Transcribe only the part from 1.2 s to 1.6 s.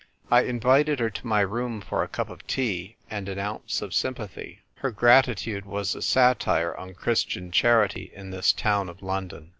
my